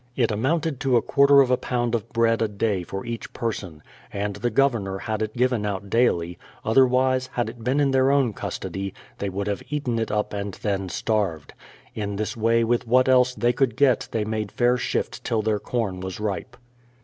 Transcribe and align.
It 0.15 0.31
amounted 0.31 0.79
to 0.79 0.97
a 0.97 1.01
quarter 1.03 1.41
of 1.41 1.51
a 1.51 1.57
pound 1.57 1.93
of 1.93 2.11
bread 2.11 2.41
a 2.41 2.47
day 2.47 2.81
for 2.81 3.05
each 3.05 3.31
person; 3.33 3.83
and 4.11 4.37
the 4.37 4.49
Governor 4.49 4.97
had 4.97 5.21
it 5.21 5.37
given 5.37 5.63
out 5.63 5.91
daily, 5.91 6.39
otherwise,) 6.65 7.29
had 7.33 7.49
it 7.51 7.63
been 7.63 7.79
in 7.79 7.91
their 7.91 8.09
own 8.09 8.33
custody, 8.33 8.95
they 9.19 9.29
would 9.29 9.45
have 9.45 9.61
eaten 9.69 9.99
it 9.99 10.09
up 10.11 10.33
and 10.33 10.55
then 10.63 10.89
starved. 10.89 11.53
In 11.93 12.15
this 12.15 12.35
way 12.35 12.63
with 12.63 12.87
what 12.87 13.07
else 13.07 13.35
they 13.35 13.53
could 13.53 13.75
get 13.75 14.07
they 14.11 14.25
made 14.25 14.51
fair 14.51 14.75
shift 14.75 15.23
till 15.23 15.43
their 15.43 15.59
corn 15.59 15.99
was 15.99 16.19
ripe. 16.19 16.57